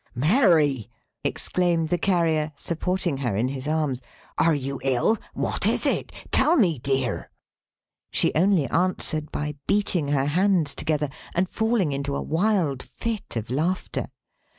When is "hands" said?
10.25-10.73